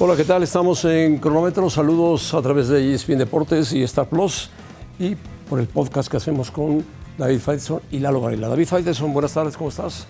[0.00, 0.44] Hola, ¿qué tal?
[0.44, 1.68] Estamos en Cronómetro.
[1.68, 4.48] Saludos a través de ESPN Deportes y Star Plus
[4.96, 5.16] y
[5.50, 6.84] por el podcast que hacemos con
[7.16, 8.46] David Faitelson y Lalo Varela.
[8.46, 10.06] David Faitelson, buenas tardes, ¿cómo estás?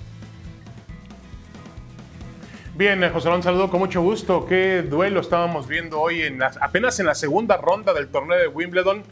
[2.77, 4.45] Bien, eh, José un saludo con mucho gusto.
[4.45, 9.02] Qué duelo estábamos viendo hoy, en apenas en la segunda ronda del torneo de Wimbledon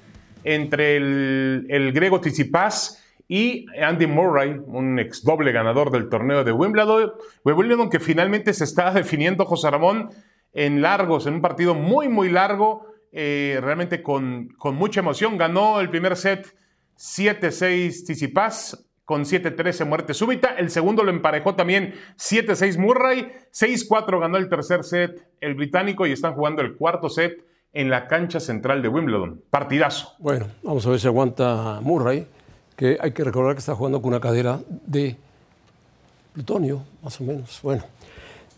[0.44, 6.52] entre el, el griego Tsitsipas y Andy Murray, un ex doble ganador del torneo de
[6.52, 7.12] Wimbledon,
[7.44, 10.10] Wimbledon que finalmente se está definiendo José Ramón
[10.56, 15.36] en largos, en un partido muy, muy largo, eh, realmente con, con, mucha emoción.
[15.36, 16.56] Ganó el primer set
[16.96, 20.56] 7-6 Tsitsipas, con 7-13 muerte súbita.
[20.56, 23.32] El segundo lo emparejó también 7-6 Murray.
[23.52, 28.08] 6-4 ganó el tercer set el británico y están jugando el cuarto set en la
[28.08, 29.42] cancha central de Wimbledon.
[29.50, 30.14] Partidazo.
[30.18, 32.26] Bueno, vamos a ver si aguanta Murray,
[32.74, 35.16] que hay que recordar que está jugando con una cadera de
[36.32, 37.60] plutonio, más o menos.
[37.62, 37.84] Bueno,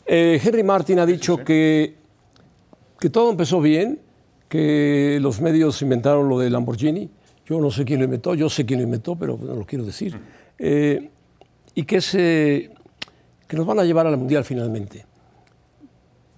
[0.09, 1.95] eh, Henry Martin ha dicho Que,
[2.99, 4.01] que todo empezó bien,
[4.49, 7.11] que los medios inventaron lo de Lamborghini.
[7.47, 9.85] Yo no sé quién lo inventó, yo sé quién lo inventó, pero no lo quiero
[9.85, 10.19] decir.
[10.59, 11.11] Eh,
[11.75, 12.71] y que, se,
[13.47, 15.05] que nos van a llevar al Mundial finalmente,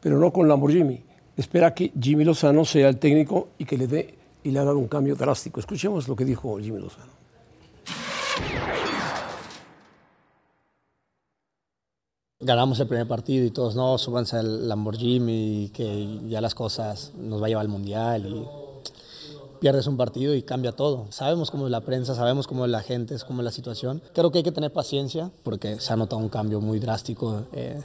[0.00, 1.02] pero no con Lamborghini.
[1.36, 4.78] Espera que Jimmy Lozano sea el técnico y que le dé y le ha dado
[4.78, 5.60] un cambio drástico.
[5.60, 7.19] Escuchemos lo que dijo Jimmy Lozano.
[12.42, 17.12] Ganamos el primer partido y todos, no, súbanse al Lamborghini y que ya las cosas
[17.18, 18.46] nos va a llevar al Mundial y
[19.60, 21.06] pierdes un partido y cambia todo.
[21.10, 24.02] Sabemos cómo es la prensa, sabemos cómo es la gente, es cómo es la situación.
[24.14, 27.82] Creo que hay que tener paciencia porque se ha notado un cambio muy drástico, eh,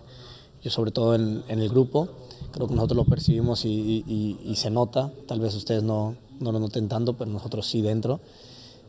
[0.66, 2.08] y sobre todo en, el grupo.
[2.52, 5.12] Creo que nosotros lo percibimos y, se nota.
[5.28, 8.20] Tal vez ustedes no, no lo noten tanto, pero nosotros sí dentro.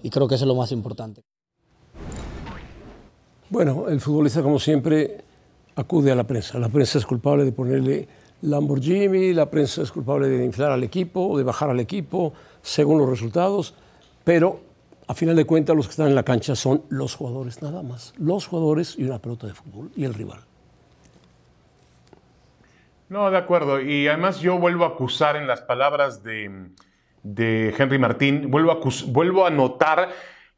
[0.03, 1.23] Y creo que eso es lo más importante.
[3.51, 5.26] Bueno, el futbolista, como siempre,
[5.77, 6.59] acude a la prensa.
[6.59, 8.09] La prensa es culpable de ponerle
[8.42, 12.33] Lamborghini, la prensa es culpable de inflar al equipo, de bajar al equipo,
[12.63, 13.75] según los resultados,
[14.25, 14.61] pero
[15.07, 18.13] a final de cuentas los que están en la cancha son los jugadores nada más,
[18.19, 20.41] los jugadores y una pelota de fútbol y el rival.
[23.09, 23.81] No, de acuerdo.
[23.81, 26.73] Y además yo vuelvo a acusar en las palabras de,
[27.79, 30.09] Henry Martín, vuelvo a, vuelvo a notar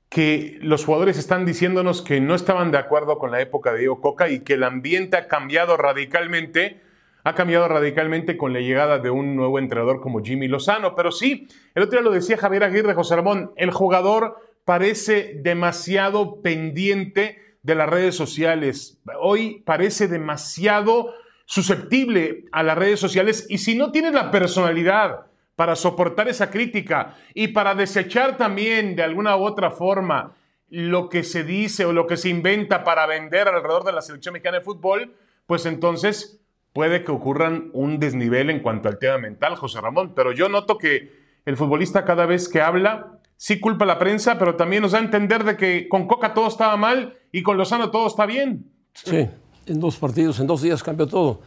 [0.09, 4.01] que los jugadores están diciéndonos que no estaban de acuerdo con la época de Diego
[4.01, 6.81] Coca y que el ambiente ha cambiado radicalmente
[7.25, 10.95] ha cambiado radicalmente con la llegada de un nuevo entrenador como Jimmy Lozano.
[10.95, 16.41] Pero sí, el otro día lo decía Javier Aguirre, José Ramón, el jugador parece demasiado
[16.41, 18.99] pendiente de las redes sociales.
[19.21, 21.13] Hoy parece demasiado
[21.45, 25.27] susceptible a las redes sociales y si no tiene la personalidad
[25.59, 30.37] para soportar esa crítica y para desechar también de alguna u otra forma
[30.69, 34.35] lo que se dice o lo que se inventa para vender alrededor de la selección
[34.35, 36.41] mexicana de fútbol, pues entonces
[36.73, 40.79] puede que ocurran un desnivel en cuanto al tema mental, José Ramón, pero yo noto
[40.79, 41.11] que
[41.45, 44.99] el futbolista cada vez que habla sí culpa a la prensa, pero también nos da
[44.99, 48.71] a entender de que con Coca todo estaba mal y con Lozano todo está bien.
[48.93, 49.29] Sí,
[49.67, 51.41] en dos partidos, en dos días cambió todo,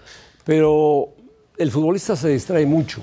[0.44, 1.16] pero
[1.58, 3.02] el futbolista se distrae mucho.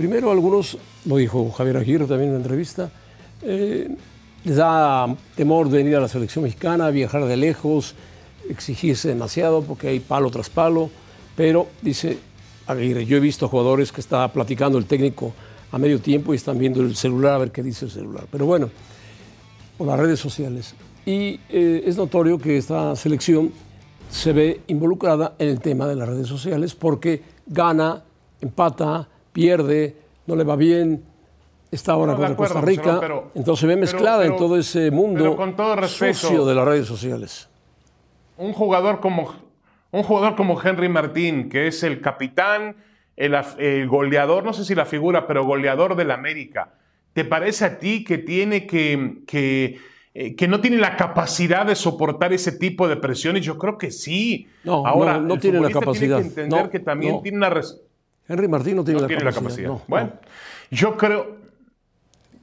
[0.00, 2.90] Primero algunos, lo dijo Javier Aguirre también en una entrevista,
[3.42, 3.86] eh,
[4.44, 7.94] les da temor de venir a la selección mexicana, viajar de lejos,
[8.48, 10.88] exigirse demasiado porque hay palo tras palo.
[11.36, 12.16] Pero, dice
[12.66, 15.34] Aguirre, yo he visto jugadores que está platicando el técnico
[15.70, 18.24] a medio tiempo y están viendo el celular a ver qué dice el celular.
[18.32, 18.70] Pero bueno,
[19.76, 20.74] por las redes sociales.
[21.04, 23.52] Y eh, es notorio que esta selección
[24.08, 28.02] se ve involucrada en el tema de las redes sociales porque gana,
[28.40, 29.96] empata, pierde,
[30.26, 31.04] no le va bien,
[31.70, 33.00] está ahora con Costa Rica.
[33.34, 37.48] entonces se ve mezclada en todo ese mundo con todo sucio de las redes sociales.
[38.36, 39.50] Un jugador como
[39.92, 42.76] un jugador como Henry Martín, que es el capitán,
[43.16, 46.74] el, goleador, no sé si la figura, pero goleador del América,
[47.12, 49.78] ¿te parece a ti que tiene que, que,
[50.14, 53.44] eh, que no tiene la capacidad de soportar ese tipo de presiones?
[53.44, 54.46] Yo creo que sí.
[54.62, 56.18] No, Ahora, no, tiene la capacidad.
[56.18, 57.60] Tiene que entender que también tiene una...
[58.30, 59.72] Henry Martín no tiene, la, capacidad.
[59.88, 60.12] Bueno,
[60.70, 61.36] yo creo,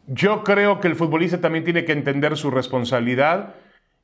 [0.07, 3.55] yo creo que el futbolista también tiene que entender su responsabilidad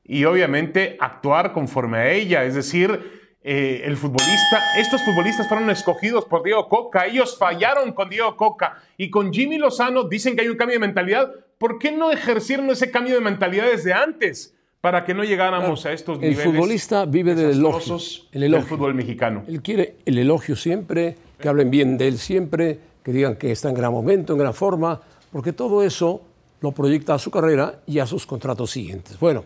[0.02, 2.44] y obviamente actuar conforme a ella.
[2.44, 8.08] Es decir, eh, el futbolista, estos futbolistas fueron escogidos por Diego Coca, ellos fallaron con
[8.08, 11.30] Diego Coca y con Jimmy Lozano dicen que hay un cambio de mentalidad.
[11.58, 15.92] ¿Por qué no ejercieron ese cambio de mentalidad desde antes para que no llegáramos a
[15.92, 16.46] estos niveles?
[16.46, 17.98] El futbolista vive del elogio,
[18.32, 18.66] el elogio.
[18.66, 19.44] del fútbol mexicano.
[19.46, 23.68] Él quiere el elogio siempre, que hablen bien de él siempre, que digan que está
[23.68, 25.00] en gran momento, en gran forma,
[25.30, 26.22] porque todo eso
[26.60, 29.18] lo proyecta a su carrera y a sus contratos siguientes.
[29.18, 29.44] Bueno,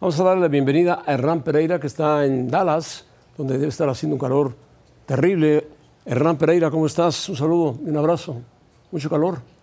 [0.00, 3.06] vamos a darle la bienvenida a Hernán Pereira, que está en Dallas
[3.36, 4.54] donde debe estar haciendo un calor
[5.04, 5.68] terrible
[6.04, 7.28] Hernán Pereira, ¿cómo estás?
[7.28, 8.40] Un saludo y un abrazo.
[8.92, 9.55] Mucho calor.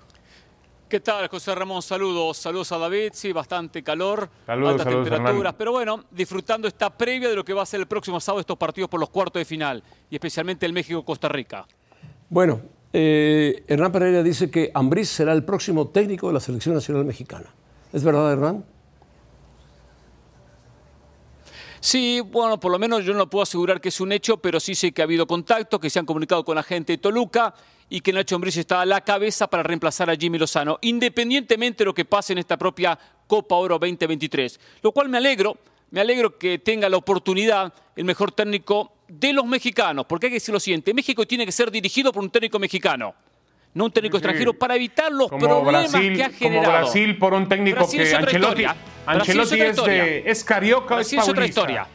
[0.94, 1.82] ¿Qué tal, José Ramón?
[1.82, 5.56] Saludos, saludos a David, sí, bastante calor, Saludos, altas saludos, temperaturas, Hernán.
[5.58, 8.60] pero bueno, disfrutando esta previa de lo que va a ser el próximo sábado estos
[8.60, 11.66] partidos por los cuartos de final, y especialmente el México-Costa Rica.
[12.30, 12.62] Bueno,
[12.94, 17.52] eh, Hernán Pereira dice que Ambriz será el próximo técnico de la selección nacional mexicana.
[17.92, 18.64] ¿Es verdad, Hernán?
[21.80, 24.76] Sí, bueno, por lo menos yo no puedo asegurar que es un hecho, pero sí
[24.76, 27.56] sé que ha habido contacto, que se han comunicado con la gente de Toluca
[27.90, 31.86] y que Nacho Ambriz está a la cabeza para reemplazar a Jimmy Lozano, independientemente de
[31.86, 32.98] lo que pase en esta propia
[33.28, 34.60] Copa Oro 2023.
[34.82, 35.58] Lo cual me alegro,
[35.92, 40.36] me alegro que tenga la oportunidad el mejor técnico de los mexicanos, porque hay que
[40.38, 43.14] decir lo siguiente, México tiene que ser dirigido por un técnico mexicano.
[43.76, 44.24] No un técnico Sí.
[44.24, 46.72] extranjero para evitar los Como problemas Brasil, que ha como generado.
[46.72, 48.66] Brasil por un técnico Brasil que es Ancelotti,
[49.06, 50.32] Ancelotti es otra es, de, historia.
[50.32, 51.62] es carioca es Brasil es otra paulista.
[51.62, 51.88] historia.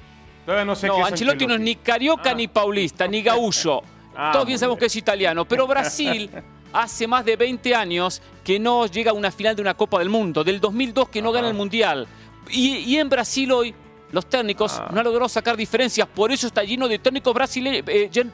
[0.44, 3.82] Todavía no sé No, qué es Ancelotti no es ni carioca, ni paulista, ni gaullo.
[4.20, 5.44] Ah, Todos bien sabemos que es italiano.
[5.46, 6.28] Pero Brasil
[6.72, 10.08] hace más de 20 años que no llega a una final de una Copa del
[10.10, 10.42] Mundo.
[10.44, 12.06] Del 2002 que no gana el Mundial.
[12.50, 13.74] Y, y en Brasil hoy
[14.10, 14.88] los técnicos Ah.
[14.90, 16.08] no han logrado sacar diferencias.
[16.08, 17.84] Por eso está lleno de técnicos brasileños,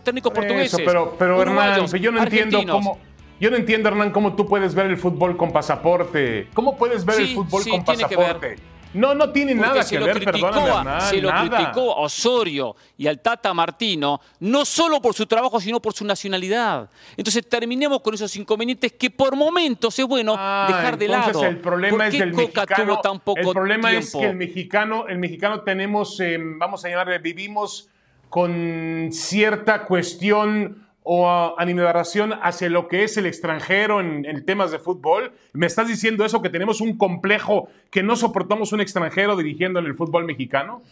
[0.03, 0.75] técnicos Por portugueses.
[0.75, 2.99] eso, pero, pero Hernán, yo no entiendo cómo.
[3.41, 6.49] Yo no entiendo, Hernán, cómo tú puedes ver el fútbol con pasaporte.
[6.55, 8.27] ¿Cómo puedes ver el fútbol sí, con tiene que ver.
[8.39, 8.59] pasaporte?
[8.95, 11.57] No, no tiene Porque nada se que lo ver, criticó, perdóname, se lo nada.
[11.59, 16.05] criticó a Osorio y al Tata Martino, no solo por su trabajo, sino por su
[16.05, 16.89] nacionalidad.
[17.17, 21.45] Entonces terminemos con esos inconvenientes que por momentos es bueno Ah, dejar de entonces lado.
[21.47, 22.85] el problema ¿Por es qué del Coca mexicano.
[22.93, 26.89] tuvo tan poco el problema es que el mexicano, el mexicano tenemos, eh, vamos a
[26.89, 27.89] llamarle, vivimos
[28.31, 34.79] con cierta cuestión o ah, animadversión hacia lo que es el extranjero en, temas de
[34.79, 35.33] fútbol.
[35.53, 39.87] ¿Me estás diciendo eso, que tenemos un complejo que no soportamos un extranjero dirigiendo en
[39.87, 40.83] el fútbol mexicano?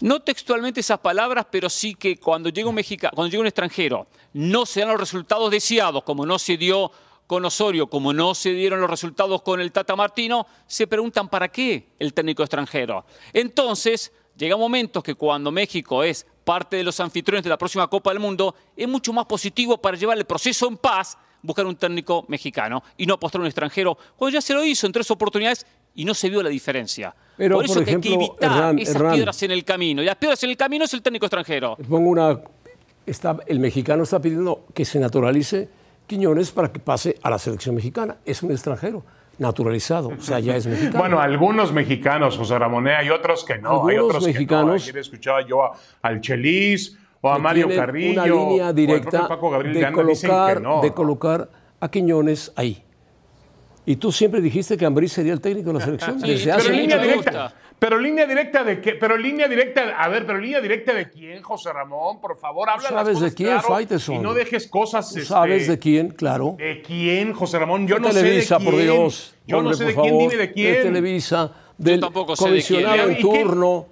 [0.00, 4.06] No textualmente esas palabras, pero sí que cuando llega un mexica, cuando llega un extranjero,
[4.32, 6.90] no se dan los resultados deseados, como no se dio
[7.26, 11.48] con Osorio, como no se dieron los resultados con el Tata Martino, se preguntan para
[11.48, 13.04] qué el técnico extranjero.
[13.32, 18.10] Entonces, llega momentos que cuando México es parte de los anfitriones de la próxima Copa
[18.10, 22.24] del Mundo, es mucho más positivo para llevar el proceso en paz buscar un técnico
[22.28, 25.66] mexicano y no apostar a un extranjero, cuando ya se lo hizo en tres oportunidades
[25.94, 27.14] y no se vio la diferencia.
[27.36, 29.14] Pero, por eso por que hay que evitar Hernán, esas Hernán.
[29.14, 30.02] piedras en el camino.
[30.02, 31.76] Y las piedras en el camino es el técnico extranjero.
[31.76, 32.40] Pongo una.
[33.06, 35.68] Está, el mexicano está pidiendo que se naturalice
[36.06, 38.18] Quiñones para que pase a la selección mexicana.
[38.24, 39.04] Es un extranjero
[39.40, 40.98] naturalizado, o sea, ya es mexicano.
[40.98, 42.94] Bueno, algunos mexicanos, José Ramón, ¿eh?
[42.94, 43.88] hay otros que no.
[43.88, 44.72] hay otros que mexicanos- no.
[44.74, 45.72] Ayer escuchaba yo a-
[46.02, 48.12] al Chelis o a que Mario Carrillo.
[48.12, 50.80] Una línea directa Paco Gabriel de colocar, que no.
[50.82, 51.48] de colocar
[51.80, 52.84] a Quiñones ahí.
[53.90, 56.20] Y tú siempre dijiste que Ambriz sería el técnico de la selección.
[56.20, 57.54] Sí, desde pero hace Pero sí, línea directa.
[57.76, 58.92] Pero línea directa de qué?
[58.92, 62.84] Pero línea directa, a ver, pero línea directa de quién, José Ramón, por favor, habla
[62.84, 63.80] las sabes de quién, claro.
[64.14, 65.10] Y no dejes cosas.
[65.12, 66.10] ¿Tú este, sabes de quién?
[66.10, 66.54] Claro.
[66.56, 67.88] ¿De quién, José Ramón?
[67.88, 68.70] Yo De no Televisa, sé de quién.
[68.70, 69.34] por Dios.
[69.44, 70.20] Yo Hombre, no sé por de quién, favor.
[70.30, 70.82] dime de De quién.
[70.84, 73.86] Televisa, del tampoco sé de quién, comisionado en turno.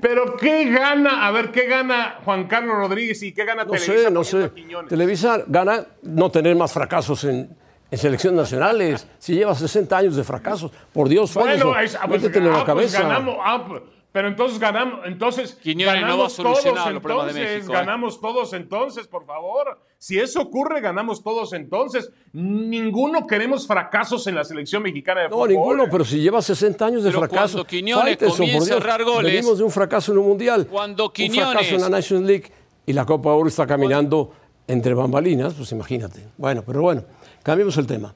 [0.00, 1.26] Pero ¿qué gana?
[1.26, 4.04] A ver, ¿qué gana Juan Carlos Rodríguez y qué gana No Televisa?
[4.04, 4.52] sé, no sé.
[4.88, 7.63] Televisa gana no tener más fracasos en,
[7.94, 9.06] en selecciones nacionales.
[9.18, 12.58] Si lleva 60 años de fracasos, por Dios, Bueno, es, ah, pues, métetelo en la
[12.60, 13.02] ah, pues cabeza.
[13.02, 17.34] ganamos, ah, pues, pero entonces ganamos, entonces Quiñones no va a ganamos todos los problemas
[17.34, 17.76] de entonces, México, ¿eh?
[17.76, 19.80] ganamos todos entonces, por favor.
[19.98, 22.10] Si eso ocurre, ganamos todos entonces.
[22.32, 25.48] Ninguno queremos fracasos en la selección mexicana de No, fútbol.
[25.50, 27.54] ninguno, pero si lleva 60 años de Pero fracaso.
[27.58, 30.66] cuando Quiñones comience a errar goles- Venimos de un fracaso en un mundial.
[30.66, 32.52] Cuando Un fracaso Quiñones- en la Nations League
[32.86, 34.32] y la Copa Oro está caminando
[34.68, 36.20] entre bambalinas, pues imagínate.
[36.36, 37.02] Bueno, pero bueno,
[37.44, 38.12] cambiemos el tema.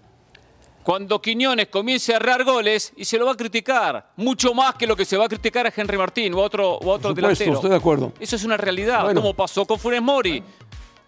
[0.82, 4.86] Cuando Quiñones comience a errar goles y se lo va a criticar, mucho más que
[4.86, 6.88] lo que se va a criticar a Henry Martín o a otro, o a otro
[6.88, 7.54] Por supuesto, delantero.
[7.54, 8.12] estoy de acuerdo.
[8.18, 9.20] Eso es una realidad, Bueno.
[9.20, 10.42] como pasó con Funes Mori.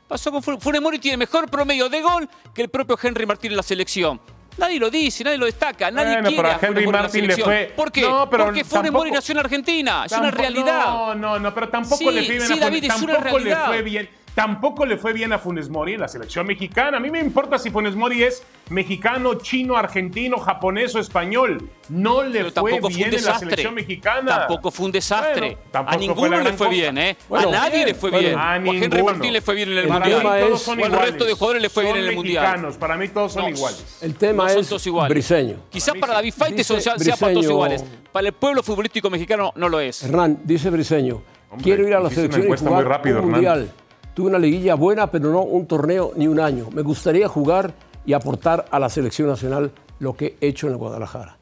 [0.07, 3.53] Pasó con Funes, Funes Mori tiene mejor promedio de gol que el propio Henry Martín
[3.53, 4.21] en la selección.
[4.59, 7.73] Nadie lo dice, nadie lo destaca, nadie Bueno, quiere pero a Henry Martín le fue-
[7.75, 8.03] ¿Por qué?
[8.03, 10.85] No, pero Porque Funes tampoco- Mori nació en Argentina, es una realidad.
[10.85, 13.39] No, no, no, pero tampoco Sí, le bien sí, a Funes, David, es una tampoco
[13.39, 13.67] le realidad.
[13.69, 14.11] fue bien.
[14.34, 16.96] Tampoco le fue bien a Funes Mori en la selección mexicana.
[16.96, 21.68] A mí me importa si Funes Mori es mexicano, chino, argentino, japonés o español.
[21.88, 24.38] No le Pero fue bien en la selección mexicana.
[24.46, 25.40] Tampoco fue un desastre.
[25.40, 26.70] Bueno, tampoco a ninguno le fue cosa.
[26.70, 27.16] bien, ¿eh?
[27.28, 28.38] Bueno, a nadie bien, le fue bueno, bien.
[28.38, 29.02] a Henry.
[29.02, 30.22] Martín le fue bien en el, El Mundial.
[30.40, 31.00] todos son iguales.
[31.10, 32.42] resto de jugadores le fue bien en el Mundial.
[32.44, 33.99] mexicanos, Para mí todos son No, iguales.
[34.00, 35.10] El tema no son es todos iguales.
[35.10, 35.56] Briseño.
[35.70, 36.30] Quizás para sí.
[36.30, 37.84] David Dice sea, sea para todos iguales.
[38.12, 40.02] Para el pueblo futbolístico mexicano no lo es.
[40.04, 43.22] Hernán, dice Briseño, Hombre, quiero ir a la selección y encuesta jugar muy rápido, un
[43.25, 43.32] Hernán.
[43.32, 43.72] mundial.
[44.14, 46.69] Tuve una liguilla buena, pero no un torneo ni un año.
[46.73, 47.73] Me gustaría jugar
[48.05, 51.37] y aportar a la selección nacional lo que he hecho en el Guadalajara.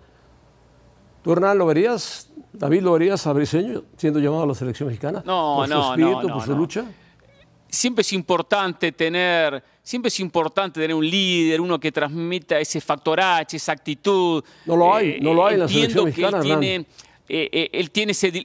[1.23, 2.31] ¿Tú, Hernán, lo verías?
[2.53, 5.23] ¿David lo verías a Briseño siendo llamado a la selección mexicana?
[5.25, 6.85] No, ¿Por no, su espíritu, no, no, por su lucha?
[7.71, 13.21] siempre es importante tener, siempre es importante tener un líder, uno que transmita ese factor
[13.21, 14.43] H, esa actitud.
[14.65, 16.77] No lo hay, no lo hay en la Entiendo selección que él mexicana, tiene,
[17.29, 18.45] eh, eh, él tiene ese di-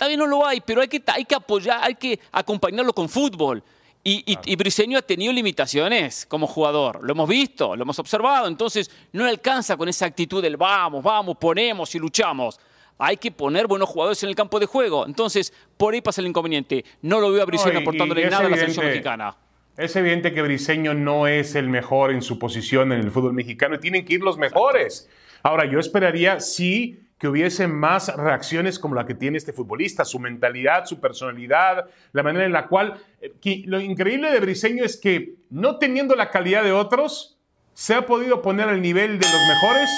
[0.00, 0.18] liderazgo.
[0.18, 3.62] También no lo hay, pero hay que, hay que apoyar, hay que acompañarlo con fútbol.
[4.02, 7.00] Y, y, y Briseño ha tenido limitaciones como jugador.
[7.04, 8.48] Lo hemos visto, lo hemos observado.
[8.48, 12.58] Entonces, no alcanza con esa actitud del vamos, vamos, ponemos y luchamos.
[12.98, 15.04] Hay que poner buenos jugadores en el campo de juego.
[15.06, 16.84] Entonces, por ahí pasa el inconveniente.
[17.02, 19.36] No lo veo a Briseño No, y- aportándole nada a la selección mexicana.
[19.76, 23.74] Es evidente que Briseño no es el mejor en su posición en el fútbol mexicano
[23.76, 25.08] y tienen que ir los mejores.
[25.42, 30.18] Ahora, yo esperaría sí que hubiese más reacciones como la que tiene este futbolista, su
[30.18, 32.94] mentalidad, su personalidad, la manera en la cual...
[33.20, 37.36] eh, que lo increíble de Briseño es que no teniendo la calidad de otros,
[37.74, 39.90] se ha podido poner al nivel de los mejores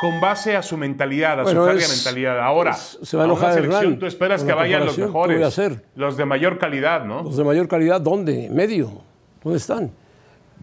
[0.00, 2.38] con base a su mentalidad, a Bueno, su es- mentalidad.
[2.40, 5.08] Ahora, se va a a una enojar selección Hernán tú esperas que vayan los comparación.
[5.08, 5.84] ¿Qué voy a mejores, hacer?
[5.96, 7.24] los de mayor calidad, ¿no?
[7.24, 8.48] Los de mayor calidad, ¿dónde?
[8.50, 9.02] ¿Medio?
[9.42, 9.90] ¿Dónde están?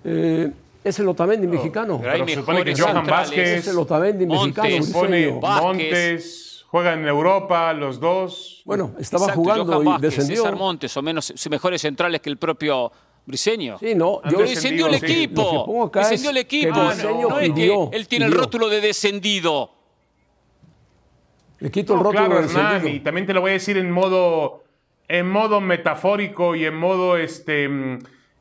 [0.05, 0.49] Eh,
[0.85, 1.99] es el Otamendi mexicano.
[2.01, 3.29] pero Pero se supone que Johan centrales.
[3.29, 4.83] Vázquez, Es el Otamendi Montes, mexicano.
[4.85, 5.31] se supone.
[5.31, 8.61] Montes, juegan en Europa los dos.
[8.65, 10.35] Bueno, estaba Exacto, jugando Johan y Vázquez, descendió.
[10.43, 12.91] César Montes son menos, mejores centrales que el propio
[13.27, 13.77] Briseño.
[13.79, 15.23] Sí, no, yo Pero descendió el descendido, sí.
[15.25, 15.91] equipo.
[15.93, 16.75] Descendió es el equipo.
[16.77, 18.43] no, no es pidió, que él tiene el pidió.
[18.43, 19.71] rótulo de descendido.
[21.59, 22.95] le quito el No, rótulo claro, del Hernán, sentido.
[22.95, 24.63] y también te lo voy a decir en modo,
[25.07, 27.67] en modo metafórico y en modo este.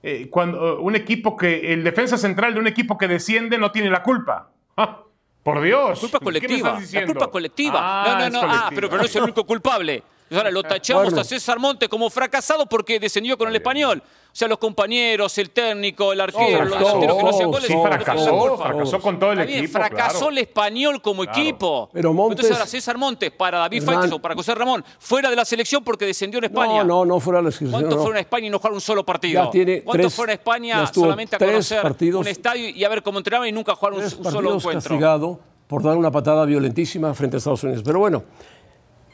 [0.06, 1.72] Eh, cuando un equipo que.
[1.72, 4.50] El defensa central de un equipo que desciende no tiene la culpa.
[4.76, 5.00] ¡Ah!
[5.42, 6.02] Por Dios.
[6.02, 6.72] La culpa ¿qué me colectiva.
[6.72, 7.12] La diciendo?
[7.12, 7.78] culpa colectiva.
[7.80, 8.52] Ah, no, no, no.
[8.52, 10.02] Ah, pero, pero no es el único culpable.
[10.30, 14.02] Ahora lo tachamos a César Monte como fracasado porque descendió con el español.
[14.34, 17.66] O sea, los compañeros, el técnico, el arquero, los fracasó, delanteros que no hacían goles.
[17.68, 19.78] Sí, fracasó, fracasó con todo el Está bien, equipo.
[19.78, 20.28] fracasó claro.
[20.30, 21.40] el español como Claro.
[21.40, 21.88] equipo.
[21.92, 25.44] Pero Montes- Entonces ahora César Montes para David Hernán- para José Ramón, fuera de la
[25.44, 26.82] selección porque descendió en España.
[26.82, 27.70] No, no, no fuera la selección.
[27.70, 28.02] ¿Cuántos no.
[28.02, 29.44] fueron a España y no jugaron un solo partido?
[29.44, 32.82] Ya tiene ¿Cuántos tres- fueron a España solamente a tres conocer partidos- un estadio y
[32.82, 34.88] a ver cómo entrenaban y nunca jugaron un, Tres un solo partidos encuentro?
[34.90, 37.84] castigado por dar una patada violentísima frente a Estados Unidos.
[37.86, 38.24] Pero bueno,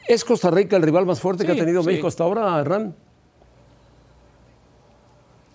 [0.07, 1.87] ¿es Costa Rica el rival más fuerte que ha tenido sí.
[1.89, 2.95] México hasta ahora, Hernán?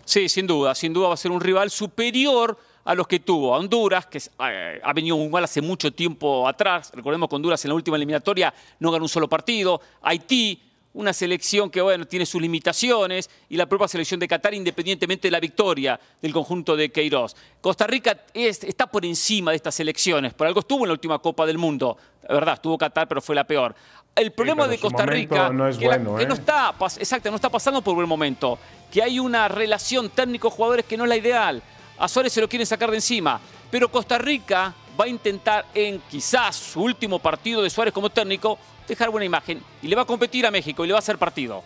[0.07, 3.51] Sí, sin duda, sin duda va a ser un rival superior a los que tuvo.
[3.51, 6.93] Honduras, que eh, ha venido muy mal hace mucho tiempo atrás.
[6.95, 9.81] Recordemos que Honduras en la última eliminatoria no ganó un solo partido.
[10.03, 13.29] Haití, una selección que bueno, tiene sus limitaciones.
[13.49, 17.35] Y la propia selección de Qatar, independientemente de la victoria del conjunto de Queiroz.
[17.61, 20.35] Costa Rica es- está por encima de estas selecciones.
[20.35, 21.99] Por algo estuvo en la última Copa del Mundo.
[22.29, 23.75] La verdad, estuvo Qatar, pero fue la peor.
[24.17, 26.39] El problema de Costa Rica no es que, la- bueno, que no ¿eh?
[26.39, 28.59] está, exacto, no está pasando por buen momento.
[28.91, 31.63] Que hay una relación técnico-jugadores que no es la ideal.
[31.99, 33.39] A Suárez se lo quieren sacar de encima.
[33.71, 38.59] Pero Costa Rica va a intentar en quizás su último partido de Suárez como técnico
[38.89, 41.19] dejar buena imagen y le va a competir a México y le va a hacer
[41.19, 41.63] partido.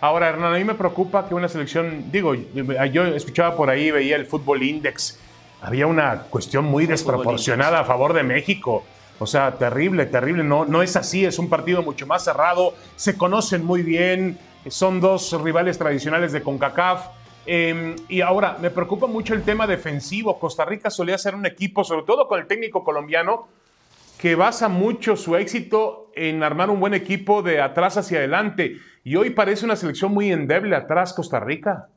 [0.00, 4.16] Ahora, Hernán, a mí me preocupa que una selección, digo, yo escuchaba por ahí, veía
[4.16, 5.20] el Fútbol Index,
[5.60, 8.84] había una cuestión muy desproporcionada a favor de México.
[9.22, 10.42] O sea, terrible, terrible.
[10.42, 14.36] No, no es así, es un partido mucho más cerrado, se conocen muy bien,
[14.66, 17.06] son dos rivales tradicionales de CONCACAF.
[17.46, 20.40] Eh, y ahora, me preocupa mucho el tema defensivo.
[20.40, 23.46] Costa Rica solía ser un equipo, sobre todo con el técnico colombiano,
[24.18, 28.78] que basa mucho su éxito en armar un buen equipo de atrás hacia adelante.
[29.04, 31.88] Y hoy parece una selección muy endeble atrás Costa Rica.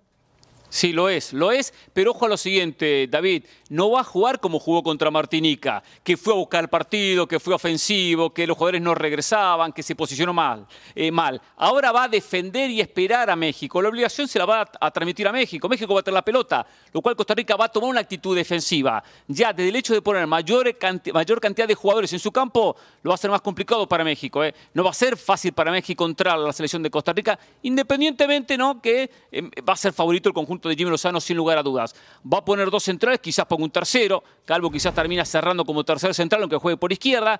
[0.75, 4.41] Sí, lo es, lo es, pero ojo a lo siguiente, David, no va a jugar
[4.41, 8.57] como jugó contra Martinica, que fue a buscar el partido, que fue ofensivo, que los
[8.57, 10.67] jugadores no regresaban, que se posicionó mal.
[10.93, 11.41] eh, mal.
[11.55, 13.81] Ahora va a defender y esperar a México.
[13.81, 15.69] La obligación se la va a, transmitir a México.
[15.69, 18.35] México va a tener la pelota, lo cual Costa Rica va a tomar una actitud
[18.35, 19.01] defensiva.
[19.29, 20.75] Ya desde el hecho de poner mayor,
[21.13, 24.43] mayor cantidad de jugadores en su campo, lo va a ser más complicado para México.
[24.43, 24.53] ¿eh?
[24.73, 28.57] No va a ser fácil para México entrar a la selección de Costa Rica, independientemente
[28.57, 28.81] ¿no?
[28.81, 31.95] que eh, va a ser favorito el conjunto de Jimmy Lozano sin lugar a dudas.
[32.31, 34.23] Va a poner dos centrales, quizás ponga un tercero.
[34.45, 37.39] Calvo quizás termina cerrando como tercer central, aunque juegue por izquierda.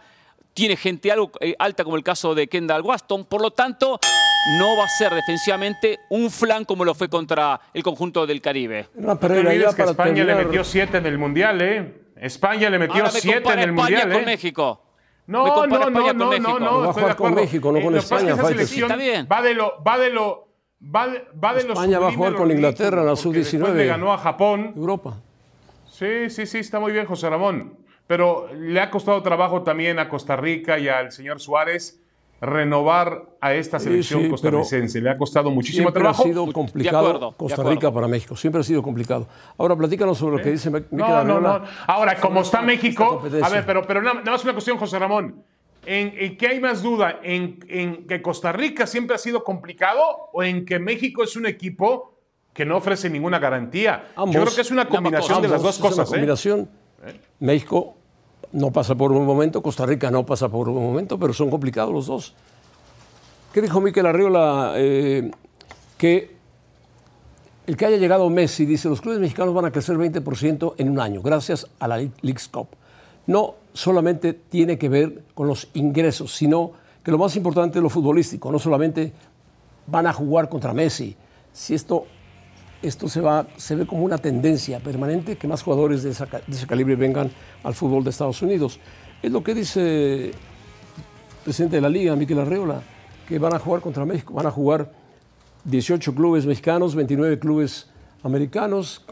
[0.54, 3.26] Tiene gente algo eh, alta como el caso de Kendall Waston.
[3.26, 4.00] Por lo tanto,
[4.60, 8.90] no va a ser defensivamente un flan como lo fue contra el conjunto del Caribe.
[8.94, 12.02] No olvides ya que para España terminar, le metió siete en el Mundial, ¿eh?
[12.16, 14.26] España le metió me siete en el España Mundial, con ¿eh?
[14.26, 14.82] México.
[15.28, 17.36] Me No, no, no, no, no, no, Va a estoy jugar de con acuerdo.
[17.36, 19.28] México, no está bien.
[19.30, 20.45] Va de lo, va de lo, va de,
[20.94, 23.76] va de España va a jugar con Inglaterra en la ridículo, porque después sub-19.
[23.76, 24.74] le ganó a Japón.
[24.76, 25.18] Europa.
[25.90, 27.74] Sí, sí, sí, está muy bien, José Ramón.
[28.08, 32.00] Pero le ha costado trabajo también a Costa Rica y al señor Suárez
[32.42, 35.02] renovar a esta selección sí, costarricense.
[35.02, 36.24] Le ha costado muchísimo Siempre trabajo.
[36.24, 37.64] ha sido complicado acuerdo, Costa.
[37.64, 38.36] Rica para México.
[38.36, 39.28] Siempre ha sido complicado.
[39.58, 41.66] Ahora platícanos sobre lo que dice Mikel No, no, Arriola no.
[41.88, 45.44] Ahora, como está México, a ver, pero, pero nada, nada más una cuestión, José Ramón.
[45.86, 47.20] ¿En, en qué hay más duda?
[47.24, 50.02] ¿En, ¿En que Costa Rica siempre ha sido complicado
[50.34, 52.16] o en que México es un equipo
[52.56, 54.12] que no ofrece ninguna garantía.
[54.16, 54.34] Ambos.
[54.34, 56.08] Yo creo que es una combinación de las dos Ambos, es una cosas.
[56.08, 56.12] ¿eh?
[56.16, 56.70] combinación.
[57.42, 57.96] México
[58.54, 61.94] no pasa por un momento, Costa Rica no pasa por un momento, pero son complicados
[61.94, 62.34] los dos.
[63.54, 64.74] ¿Qué dijo Miquel Arriola?
[64.78, 65.30] Eh,
[65.98, 66.36] que
[67.68, 71.00] el que haya llegado Messi, dice, los clubes mexicanos van a crecer 20% en un
[71.02, 72.70] año, gracias a la League's Cup.
[73.28, 76.72] No solamente tiene que ver con los ingresos, sino
[77.04, 79.12] que lo más importante es lo futbolístico, no solamente
[79.86, 81.16] van a jugar contra Messi.
[81.52, 82.06] Si esto,
[82.82, 86.96] esto se, va, se ve como una tendencia permanente, que más jugadores de, ese calibre
[86.96, 87.30] vengan
[87.64, 88.80] al fútbol de Estados Unidos.
[89.22, 90.34] Es lo que dice el
[91.44, 92.82] presidente de la liga, Miquel Arreola,
[93.28, 94.92] que van a jugar contra México, van a jugar
[95.66, 97.90] 18 clubes mexicanos, 29 clubes
[98.24, 99.06] americanos.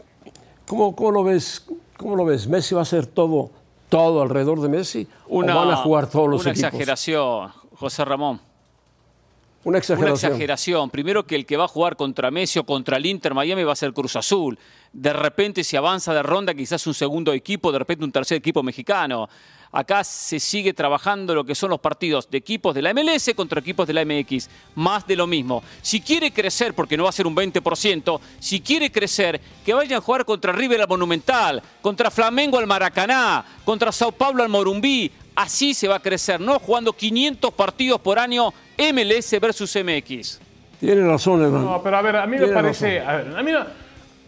[0.66, 1.66] ¿Cómo, cómo lo ves?
[1.98, 2.48] ¿Cómo lo ves?
[2.48, 3.50] ¿Messi va a hacer todo,
[3.94, 5.06] todo alrededor de Messi?
[5.28, 6.66] Una, ¿O van a jugar todos los una equipos?
[6.68, 8.40] exageración, José Ramón.
[9.62, 10.32] Una Una exageración.
[10.32, 10.90] exageración.
[10.90, 13.72] Primero que el que va a jugar contra Messi o contra el Inter Miami va
[13.72, 14.58] a ser Cruz Azul.
[14.92, 18.64] De repente si avanza de ronda quizás un segundo equipo, de repente un tercer equipo
[18.64, 19.28] mexicano.
[19.74, 23.58] Acá se sigue trabajando lo que son los partidos de equipos de la MLS contra
[23.58, 24.48] equipos de la MX.
[24.76, 25.64] Más de lo mismo.
[25.82, 29.98] Si quiere crecer, porque no va a ser un 20%, si quiere crecer, que vayan
[29.98, 35.10] a jugar contra River al Monumental, contra Flamengo al Maracaná, contra Sao Paulo al Morumbí.
[35.34, 40.38] Así se va a crecer, no jugando 500 partidos por año MLS versus MX.
[40.78, 41.64] Tiene razón, hermano.
[41.64, 43.00] No, pero a ver, a mí me parece.
[43.00, 43.66] A, a mí no,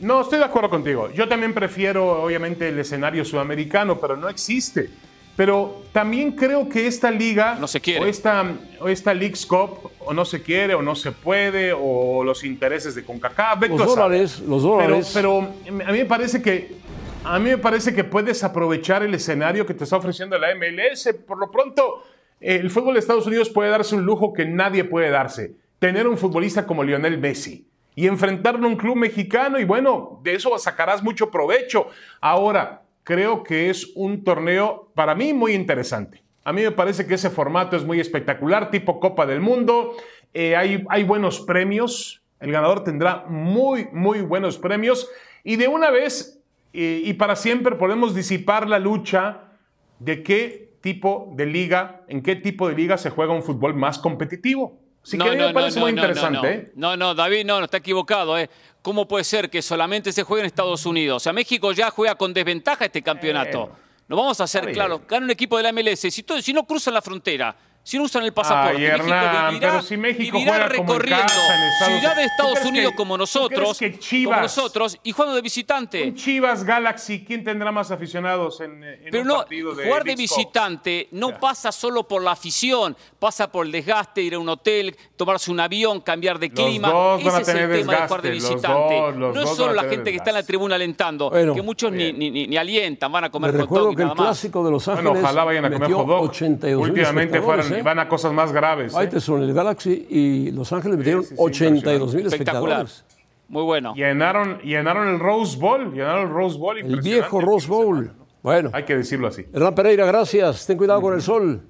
[0.00, 1.09] no, estoy de acuerdo contigo.
[1.12, 5.06] Yo también prefiero, obviamente, el escenario sudamericano, pero no existe.
[5.37, 7.57] Pero también creo que esta liga.
[7.61, 8.05] No se quiere.
[8.05, 8.45] O esta,
[8.81, 12.95] o esta League's Cup, o no se quiere, o no se puede, o los intereses
[12.95, 13.69] de CONCACAF.
[13.69, 15.11] Los dólares, los dólares.
[15.12, 16.75] Pero, pero a mí me parece que.
[17.23, 21.12] A mí me parece que puedes aprovechar el escenario que te está ofreciendo la MLS.
[21.26, 22.05] Por lo pronto,
[22.40, 25.57] eh, el fútbol de Estados Unidos puede darse un lujo que nadie puede darse.
[25.81, 30.35] Tener un futbolista como Lionel Messi y enfrentarlo a un club mexicano y bueno, de
[30.35, 31.88] eso sacarás mucho provecho.
[32.20, 36.25] Ahora, creo que es un torneo para mí muy interesante.
[36.42, 39.95] A mí me parece que ese formato es muy espectacular, tipo Copa del Mundo.
[40.35, 42.21] Eh, hay, hay buenos premios.
[42.40, 45.09] El ganador tendrá muy, muy buenos premios.
[45.45, 46.42] Y de una vez
[46.73, 49.53] eh, y para siempre podemos disipar la lucha
[50.01, 54.01] de qué tipo de liga, en qué tipo de liga se juega un fútbol más
[54.01, 54.81] competitivo.
[55.07, 56.73] Así que a mí me parece muy interesante.
[56.75, 56.97] no, ¿eh?
[56.97, 58.37] no, no, David, no, no, está equivocado.
[58.38, 58.51] ¿eh?
[58.83, 61.16] ¿Cómo puede ser que solamente se juegue en Estados Unidos?
[61.16, 63.61] O sea, México ya juega con desventaja este campeonato.
[63.66, 63.77] Bueno.
[64.09, 64.99] No vamos a hacer Está claro.
[64.99, 65.09] bien.
[65.09, 66.01] Gana un equipo de la MLS.
[66.12, 67.57] Si, todo- si no cruzan la frontera,
[67.88, 70.92] si no usan el pasaporte, Ay, México Hernán, vivirá, pero si México vivirá juega como
[70.94, 72.33] en recorriendo casa en Estados ciudades de Unidos.
[72.37, 76.03] ¿Tú Estados Unidos que- como nosotros, que como nosotros, y jugando de visitante.
[76.03, 80.03] Un Chivas Galaxy, ¿quién tendrá más aficionados en, en Pero un no, partido de jugar
[80.03, 81.38] de visitante no Ya.
[81.38, 85.61] pasa solo por la afición, pasa por el desgaste, ir a un hotel, tomarse un
[85.61, 86.88] avión, cambiar de Los clima.
[86.90, 88.94] dos van a Ese es el tema de jugar de desgaste, los visitante.
[88.96, 91.55] dos, los no es dos solo la gente que está en la tribuna alentando, Bueno.
[91.55, 94.03] que muchos ni, ni, ni- ni alientan, van a Me comer recuerdo dog y que
[94.03, 94.27] el nada más.
[94.27, 96.22] clásico de Los Ángeles Bueno, ojalá vayan a comer metió hot dog.
[96.31, 97.83] 82 mil Últimamente fueron, ¿eh?
[97.83, 98.93] van a cosas más graves.
[98.93, 98.97] ¿eh?
[98.97, 103.05] Faitelson, el Galaxy y Los Ángeles metieron sí, sí, 82 mil espectadores.
[103.49, 103.95] Muy bueno.
[103.95, 106.79] Llenaron, llenaron el Rose Bowl, llenaron el Rose Bowl.
[106.79, 107.97] El viejo Rose Bowl.
[107.97, 108.27] semana, ¿no?
[108.43, 109.45] Bueno, Hay que decirlo así.
[109.53, 110.67] Hernán Pereira, gracias.
[110.67, 111.62] Ten cuidado con el sol.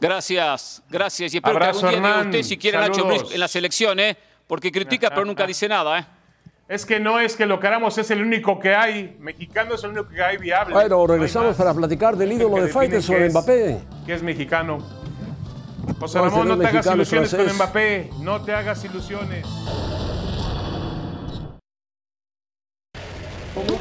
[0.00, 1.32] Gracias, gracias.
[1.34, 2.26] Y espero Abrazo, que algún día diga Hernán.
[2.30, 3.02] usted si quiere Nacho.
[3.02, 4.16] Ambriz en la selección, ¿eh?
[4.46, 6.06] Porque critica pero nunca dice nada, ¿eh?
[6.72, 9.14] Es que no es que lo queramos, es el único que hay.
[9.20, 10.72] Mexicano es el único que hay viable.
[10.72, 12.66] Bueno, No regresamos para platicar del El ídolo que de
[13.02, 13.80] que es- Mbappé.
[14.06, 14.78] Que es mexicano.
[16.00, 17.54] José No, Ramón, no no te hagas ilusiones con.
[17.56, 18.10] Mbappé.
[18.22, 19.46] No te hagas ilusiones.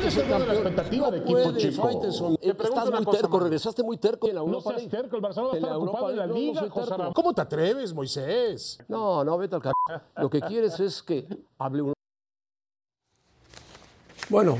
[0.06, 2.02] es el de la expectativa de equipo chico.
[2.42, 3.44] Te Estás muy cosa terco, más.
[3.44, 4.98] regresaste muy terco en la No Europa seas League.
[4.98, 6.98] terco, el Barcelona a En la ocupado en no, no liga, soy José terco.
[6.98, 7.14] Ramón.
[7.14, 8.80] ¿Cómo te atreves, Moisés?
[8.90, 9.70] No, no, vete al c...
[10.18, 11.26] Lo que quieres es que
[11.58, 11.94] hable uno.
[14.32, 14.60] Bueno,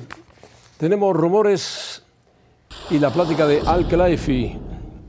[0.78, 2.06] tenemos rumores
[2.90, 4.60] y la plática de Al Khelaifi,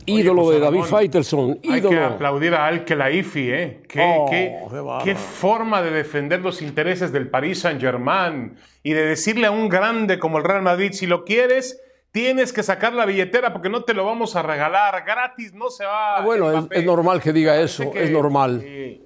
[0.06, 3.82] ídolo José de David Faitelson, Hay que aplaudir a Al Khelaifi, ¿eh?
[3.88, 5.04] Qué, Oh, qué- qué bárbaro.
[5.04, 10.20] qué forma de defender los intereses del Paris Saint-Germain y de decirle a un grande
[10.20, 11.80] como el Real Madrid, si lo quieres,
[12.12, 15.84] tienes que sacar la billetera porque no te lo vamos a regalar gratis, no se
[15.84, 16.18] va.
[16.18, 16.78] Ah, bueno, es, Mbappé".
[16.78, 19.00] es normal que diga Parece eso, que, es normal, eh,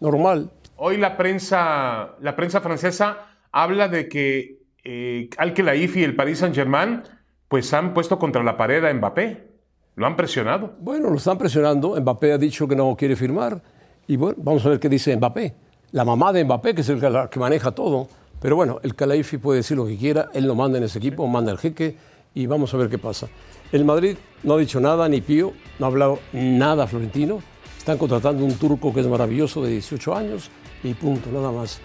[0.00, 0.50] normal.
[0.78, 3.18] Hoy la prensa, la prensa francesa
[3.52, 4.55] habla de que
[4.88, 7.02] eh, Al Khelaifi y el Paris Saint-Germain
[7.48, 9.50] pues han puesto contra la pared a Mbappé.
[9.96, 10.74] Lo han presionado.
[10.78, 12.00] Bueno, lo están presionando.
[12.00, 13.62] Mbappé ha dicho que no quiere firmar.
[14.06, 15.54] Y bueno, vamos a ver qué dice Mbappé.
[15.92, 18.08] La mamá de Mbappé, que es el que, maneja todo.
[18.40, 20.28] Pero bueno, el Calaifi puede decir lo que quiera.
[20.34, 21.96] Él no manda en ese equipo, manda el jeque.
[22.34, 23.28] Y vamos a ver qué pasa.
[23.72, 25.52] El Madrid no ha dicho nada, ni Pío.
[25.78, 27.40] No ha hablado nada Florentino.
[27.78, 30.50] Están contratando un turco que es maravilloso de 18 años.
[30.84, 31.80] Y punto, nada más.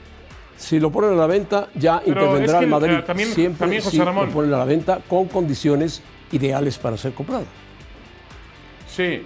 [0.61, 2.97] Si lo ponen a la venta, ya Pero intervendrá es que, el Madrid.
[3.05, 4.27] también- Siempre también, José si Ramón.
[4.27, 7.45] lo ponen a la venta con condiciones ideales para ser comprado.
[8.87, 9.23] Sí,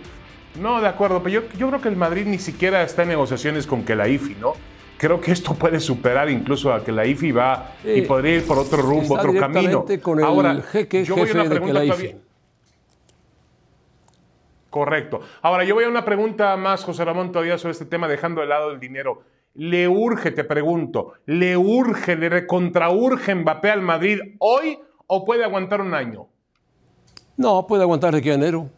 [0.62, 3.68] no, de acuerdo, pero yo, yo creo que el Madrid ni siquiera está en negociaciones
[3.68, 4.54] con que la IFI, ¿no?
[4.98, 8.58] Creo que esto puede superar incluso a que la IFI va y podría ir por
[8.58, 9.86] otro rumbo, otro camino.
[10.02, 12.16] con el Ahora, jeque yo voy a una pregunta todavía-
[14.70, 15.20] Correcto.
[15.42, 18.48] Ahora, yo voy a una pregunta más, José Ramón, todavía sobre este tema, dejando de
[18.48, 19.22] lado el dinero.
[19.56, 25.80] ¿Le urge, te pregunto, le urge, le recontraurge Mbappé al Madrid hoy o puede aguantar
[25.82, 26.28] un año?
[27.38, 28.70] No, puede aguantar de aquí a enero.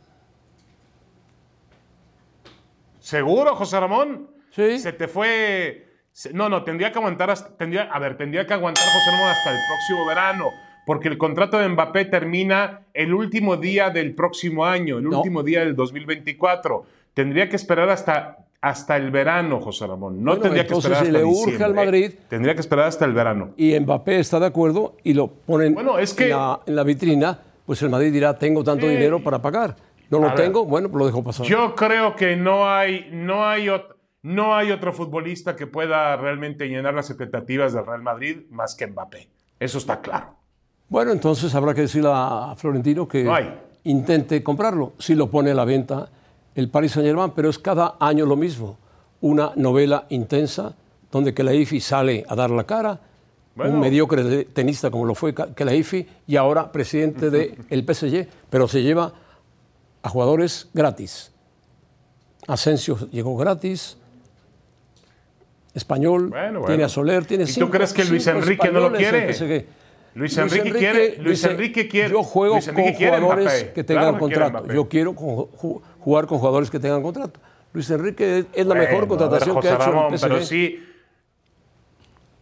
[2.99, 4.29] ¿Seguro, José Ramón?
[4.51, 4.79] Sí.
[4.79, 5.85] Se te fue.
[6.33, 7.55] No, no, tendría que aguantar hasta.
[7.57, 10.45] Tendría, a ver, tendría que aguantar José Ramón hasta el próximo verano.
[10.85, 15.17] Porque el contrato de Mbappé termina el último día del próximo año, el No.
[15.17, 16.85] último día del 2024.
[17.13, 20.17] Tendría que esperar hasta, hasta el verano, José Ramón.
[20.23, 21.85] No Bueno, tendría que entonces, esperar si hasta le urge diciembre, al ¿eh?
[21.85, 23.49] Madrid- Tendría que esperar hasta el verano.
[23.57, 26.83] Y Mbappé está de acuerdo y lo ponen Bueno, es que- en, la, en la
[26.83, 28.91] vitrina, pues el Madrid dirá, tengo tanto Sí.
[28.93, 29.75] dinero para pagar.
[30.09, 31.45] No lo A ver, tengo, bueno, pues lo dejo pasar.
[31.45, 33.67] Yo creo que no hay, no hay,
[34.23, 38.87] no hay otro futbolista que pueda realmente llenar las expectativas del Real Madrid más que
[38.87, 39.27] Mbappé.
[39.59, 40.35] Eso está claro.
[40.89, 43.35] Bueno, entonces habrá que decirle a Florentino que No
[43.83, 44.93] intente comprarlo.
[44.97, 46.09] Si lo pone a la venta
[46.57, 48.77] el Paris Saint Germain, pero es cada año lo mismo.
[49.21, 50.75] Una novela intensa
[51.11, 52.99] donde Kelaifi sale a dar la cara,
[53.55, 53.73] Bueno.
[53.75, 59.13] un mediocre tenista como lo fue Kelaifi y ahora presidente del PSG, pero se lleva
[60.03, 61.31] a jugadores gratis.
[62.47, 63.97] Asensio llegó gratis.
[65.73, 66.65] Español, Bueno, bueno.
[66.65, 69.27] tiene a Soler, tiene ¿Y tú crees que Luis Enrique no lo quiere?
[70.17, 73.73] Luis Enrique quiere- Luis Enrique quiere- Yo juego Luis Enrique con jugadores Mbappé.
[73.73, 74.73] que tengan Claro que quiere contrato.
[74.73, 77.39] Yo quiero ju- jugar con jugadores que tengan contrato.
[77.73, 80.27] Luis Enrique es, es la Bueno, mejor ver, contratación que ha hecho Ramón, el PSG.
[80.29, 80.83] Pero sí.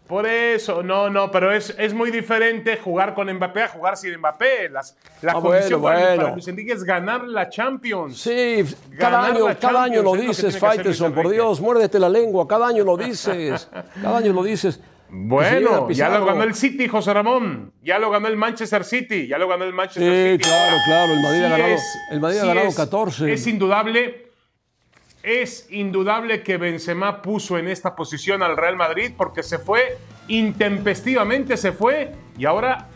[0.08, 4.16] Por eso, no, no, pero es, es muy diferente jugar con Mbappé a jugar sin
[4.20, 4.70] Mbappé.
[4.70, 6.22] Las, la Ah, condición bueno, para, bueno.
[6.22, 8.22] para Luis Enrique es ganar la Champions.
[8.22, 8.64] Sí,
[9.00, 11.28] cada Ganar año, cada año lo dices, Faitelson, por.
[11.30, 13.68] Dios, muérdete la lengua, cada año lo dices,
[14.00, 14.80] cada año lo dices.
[15.18, 17.72] Bueno, ya lo ganó el City, José Ramón.
[17.82, 19.28] Ya lo ganó el Manchester City.
[19.28, 20.44] Ya lo ganó el Manchester Sí, City.
[20.50, 23.34] claro, claro, el Madrid ha ganado- es- el Madrid ha ganado es- 14.
[23.34, 24.28] Es indudable,
[25.24, 29.98] es indudable que Benzema puso en esta posición al Real Madrid porque se fue
[30.28, 32.88] intempestivamente, se fue y ahora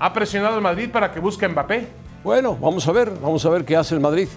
[0.00, 1.86] ha presionado al Madrid para que busque a Mbappé.
[2.24, 4.28] Bueno, vamos a ver, vamos a ver qué hace el Madrid.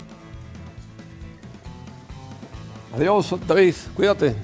[2.95, 4.35] Adiós, David, cuídate.